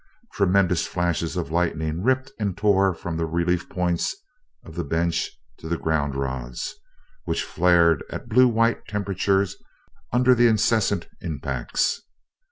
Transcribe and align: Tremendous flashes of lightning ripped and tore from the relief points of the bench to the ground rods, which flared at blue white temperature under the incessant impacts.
Tremendous 0.33 0.87
flashes 0.87 1.37
of 1.37 1.51
lightning 1.51 2.01
ripped 2.01 2.31
and 2.39 2.57
tore 2.57 2.91
from 2.91 3.17
the 3.17 3.27
relief 3.27 3.69
points 3.69 4.15
of 4.65 4.73
the 4.73 4.83
bench 4.83 5.29
to 5.59 5.69
the 5.69 5.77
ground 5.77 6.15
rods, 6.15 6.73
which 7.25 7.43
flared 7.43 8.03
at 8.09 8.27
blue 8.27 8.47
white 8.47 8.87
temperature 8.87 9.45
under 10.11 10.33
the 10.33 10.47
incessant 10.47 11.07
impacts. 11.21 12.01